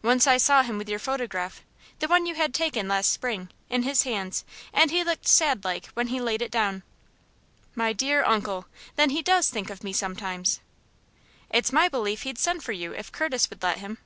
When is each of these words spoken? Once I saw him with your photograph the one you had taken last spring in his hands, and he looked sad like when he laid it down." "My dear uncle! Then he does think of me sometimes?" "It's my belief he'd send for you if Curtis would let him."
Once 0.00 0.28
I 0.28 0.36
saw 0.36 0.62
him 0.62 0.78
with 0.78 0.88
your 0.88 1.00
photograph 1.00 1.60
the 1.98 2.06
one 2.06 2.24
you 2.24 2.36
had 2.36 2.54
taken 2.54 2.86
last 2.86 3.10
spring 3.10 3.50
in 3.68 3.82
his 3.82 4.04
hands, 4.04 4.44
and 4.72 4.92
he 4.92 5.02
looked 5.02 5.26
sad 5.26 5.64
like 5.64 5.86
when 5.88 6.06
he 6.06 6.20
laid 6.20 6.40
it 6.40 6.52
down." 6.52 6.84
"My 7.74 7.92
dear 7.92 8.22
uncle! 8.22 8.66
Then 8.94 9.10
he 9.10 9.22
does 9.22 9.50
think 9.50 9.68
of 9.68 9.82
me 9.82 9.92
sometimes?" 9.92 10.60
"It's 11.50 11.72
my 11.72 11.88
belief 11.88 12.22
he'd 12.22 12.38
send 12.38 12.62
for 12.62 12.70
you 12.70 12.92
if 12.92 13.10
Curtis 13.10 13.50
would 13.50 13.64
let 13.64 13.78
him." 13.78 13.98